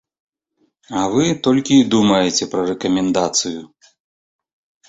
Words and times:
А 1.01 1.03
вы 1.15 1.25
толькі 1.47 1.77
і 1.81 1.85
думаеце 1.97 2.43
пра 2.55 2.61
рэкамендацыю. 2.71 3.61